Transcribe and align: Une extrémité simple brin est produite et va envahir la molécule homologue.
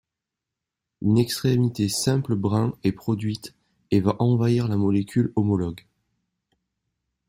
Une 1.03 1.19
extrémité 1.19 1.87
simple 1.87 2.33
brin 2.33 2.73
est 2.83 2.91
produite 2.91 3.53
et 3.91 3.99
va 3.99 4.15
envahir 4.19 4.67
la 4.67 4.75
molécule 4.75 5.31
homologue. 5.35 5.85